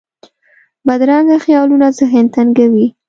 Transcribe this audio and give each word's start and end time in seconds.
بدرنګه 0.85 1.37
خیالونه 1.43 1.87
ذهن 1.99 2.25
تنګوي 2.33 2.87